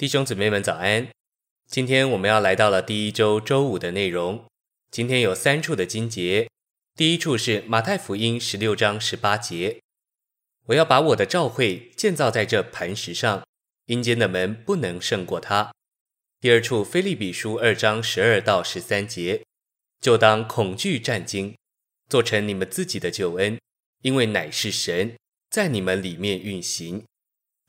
[0.00, 1.10] 弟兄姊妹们早安！
[1.66, 4.46] 今天我们要来到了第一周周五的内容。
[4.90, 6.48] 今天有三处的经节，
[6.96, 9.78] 第一处是马太福音十六章十八节
[10.68, 13.46] ：“我要把我的教会建造在这磐石上，
[13.88, 15.70] 阴间的门不能胜过它。”
[16.40, 19.44] 第二处腓利比书二章十二到十三节
[20.00, 21.54] ：“就当恐惧战兢，
[22.08, 23.60] 做成你们自己的救恩，
[24.00, 25.14] 因为乃是神
[25.50, 27.04] 在你们里面运行。”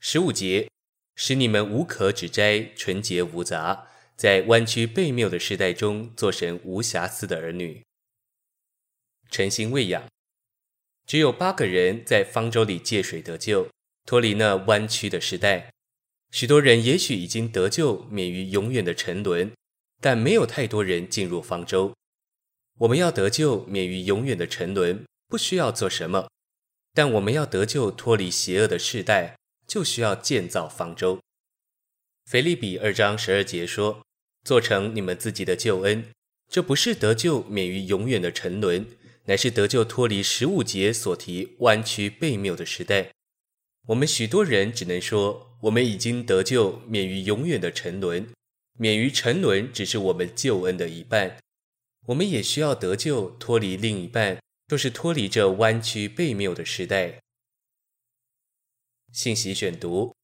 [0.00, 0.70] 十五节。
[1.24, 3.86] 使你们无可指摘，纯洁无杂，
[4.16, 7.80] 在弯曲悖谬的时代中，做神无瑕疵的儿女。
[9.30, 10.08] 诚心喂养，
[11.06, 13.68] 只有八个人在方舟里借水得救，
[14.04, 15.70] 脱离那弯曲的时代。
[16.32, 19.52] 许多人也许已经得救，免于永远的沉沦，
[20.00, 21.94] 但没有太多人进入方舟。
[22.80, 26.28] 我们要得救，免于永远的沉沦，不需要做什么，
[26.92, 29.36] 但我们要得救，脱离邪恶的世代。
[29.72, 31.18] 就需要建造方舟。
[32.26, 34.04] 腓立比二章十二节说
[34.44, 36.04] ：“做成你们自己的救恩，
[36.50, 38.86] 这不是得救免于永远的沉沦，
[39.24, 43.12] 乃是得救脱离十五节所提弯曲悖谬的时代。”
[43.88, 48.28] 我们许多人只能说：“我们已经得救免于永远的沉沦，
[48.78, 51.38] 免于沉沦只是我们救恩的一半。
[52.08, 57.20] 我们也需要得救脱离另一半，就是脱离这弯曲悖谬的时代。”
[59.12, 60.16] 信息选读：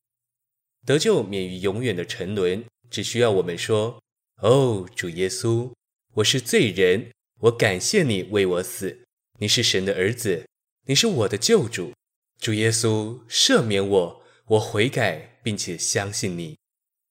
[0.87, 4.03] 得救免于永远的沉沦，只需要我们说
[4.41, 5.71] ：“哦，主耶稣，
[6.15, 9.05] 我是罪人，我感谢你为我死，
[9.41, 10.47] 你是神的儿子，
[10.87, 11.93] 你是我的救主，
[12.41, 16.57] 主耶稣赦免我，我悔改并且相信你，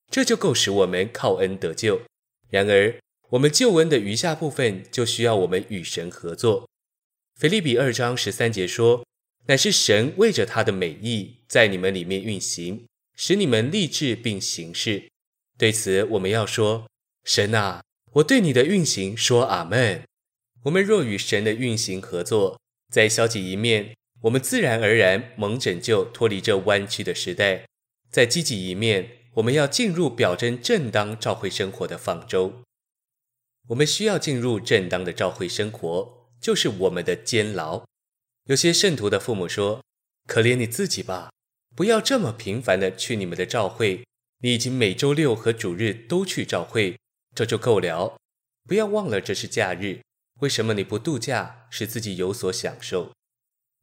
[0.09, 2.01] 这就够使我们靠恩得救。
[2.49, 6.67] 然而，我们救恩的余下部分就需要我们与神合作。
[7.35, 9.05] 腓立比二章十三节说。
[9.47, 15.09] 乃是神为着他的美意，在你们里面运行，使你们立志并行事。
[15.57, 16.87] 对此，我们要说：
[17.23, 17.81] 神啊，
[18.13, 20.03] 我对你的运行说阿门。
[20.63, 22.59] 我们若与神的运行合作，
[22.91, 27.65] 在消极一面，我们自然而然蒙拯救，脱离这弯曲的时代；
[28.11, 32.63] 在积极一面，我们要进入表征正当召会生活的方舟。
[33.69, 37.85] 我们需要进入正当的召会生活，就是我们的监牢。
[38.47, 39.83] 有些圣徒的父母说
[40.25, 41.29] ：“可怜你自己吧，
[41.75, 44.05] 不要这么频繁地去你们的教会。
[44.39, 46.97] 你已经每周六和主日都去教会，
[47.35, 48.17] 这就够了。
[48.65, 49.99] 不要忘了这是假日。
[50.39, 53.11] 为什么你不度假，使自己有所享受？”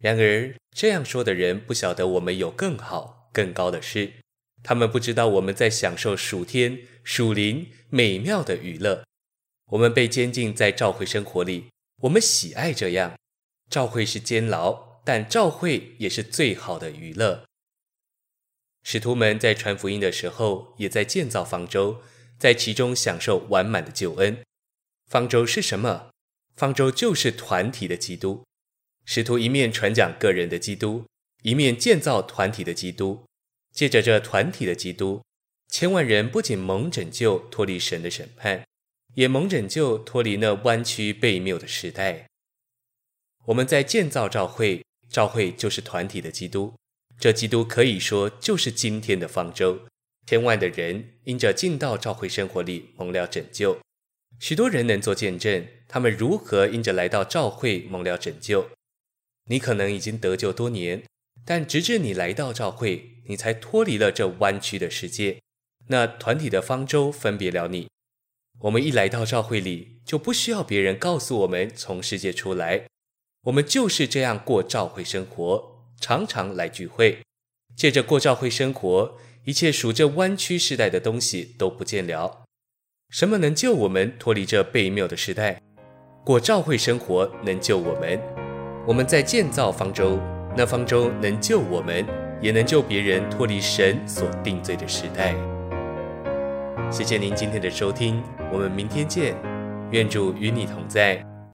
[0.01, 4.15] 然而，这样说的人不晓得我们有更好、更高的事。
[4.63, 9.05] 他们不知道我们在享受属天、属灵美妙的娱乐。
[9.73, 11.67] 我们被监禁在教会生活里，
[12.03, 13.15] 我们喜爱这样。
[13.71, 17.45] 教会是监牢，但教会也是最好的娱乐。
[18.83, 22.03] 使徒们在传福音的时候，也在建造方舟，
[22.39, 24.43] 在其中享受完满的救恩。
[25.11, 26.11] 方舟是什么？
[26.55, 28.45] 方舟就是团体的基督。
[29.05, 31.05] 使徒一面传讲个人的基督，
[31.43, 33.25] 一面建造团体的基督。
[33.73, 35.21] 借着这团体的基督，
[35.69, 38.65] 千万人不仅蒙拯救，脱离神的审判，
[39.15, 42.29] 也蒙拯救，脱离那弯曲悖谬的时代。
[43.47, 46.75] 我们在建造教会，教会就是团体的基督。
[47.19, 49.87] 这基督可以说就是今天的方舟。
[50.27, 53.78] 千万的人因着进到教会生活里蒙了拯救，
[54.41, 58.71] 许多人能做见证，他们如何因着来到教会蒙了拯救。
[59.50, 61.03] 你可能已经得救多年，
[61.44, 65.38] 但直至你来到教会，你才脱离了这弯曲的世界。
[65.88, 67.88] 那团体的方舟分别了你。
[68.60, 72.87] 我们一来到教会里，就不需要别人告诉我们从世界出来。
[73.44, 77.19] 我们就是这样过教会生活，常常来聚会。
[77.77, 82.44] 借着过教会生活，一切属这弯曲世代的东西都不见了。
[83.10, 85.60] 什么能救我们脱离这悖谬的时代？
[86.25, 88.19] 过教会生活能救我们。
[88.86, 90.19] 我们在建造方舟，
[90.57, 92.07] 那方舟能救我们，
[92.41, 95.34] 也能救别人脱离神所定罪的时代。
[96.91, 99.36] 谢谢您今天的收听，我们明天见。
[99.91, 101.34] 愿主与你同在。